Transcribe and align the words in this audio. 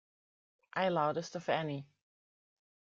I 0.73 0.89
loudest 0.89 1.35
of 1.35 1.47
any. 1.47 1.85